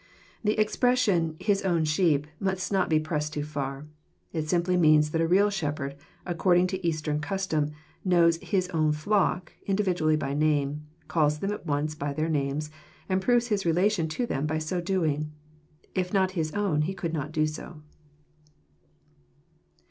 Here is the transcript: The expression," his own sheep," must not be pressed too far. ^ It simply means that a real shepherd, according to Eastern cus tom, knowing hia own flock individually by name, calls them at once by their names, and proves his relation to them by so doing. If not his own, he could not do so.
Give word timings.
The 0.43 0.57
expression," 0.59 1.35
his 1.39 1.61
own 1.61 1.85
sheep," 1.85 2.25
must 2.39 2.71
not 2.71 2.89
be 2.89 2.99
pressed 2.99 3.33
too 3.35 3.43
far. 3.43 3.81
^ 3.83 3.85
It 4.33 4.49
simply 4.49 4.75
means 4.75 5.11
that 5.11 5.21
a 5.21 5.27
real 5.27 5.51
shepherd, 5.51 5.95
according 6.25 6.65
to 6.73 6.83
Eastern 6.83 7.19
cus 7.19 7.45
tom, 7.45 7.69
knowing 8.03 8.33
hia 8.41 8.61
own 8.73 8.93
flock 8.93 9.53
individually 9.67 10.15
by 10.15 10.33
name, 10.33 10.87
calls 11.07 11.37
them 11.37 11.51
at 11.53 11.67
once 11.67 11.93
by 11.93 12.13
their 12.13 12.29
names, 12.29 12.71
and 13.09 13.21
proves 13.21 13.49
his 13.49 13.63
relation 13.63 14.07
to 14.07 14.25
them 14.25 14.47
by 14.47 14.57
so 14.57 14.81
doing. 14.81 15.31
If 15.93 16.11
not 16.11 16.31
his 16.31 16.51
own, 16.55 16.81
he 16.81 16.95
could 16.95 17.13
not 17.13 17.31
do 17.31 17.45
so. 17.45 17.83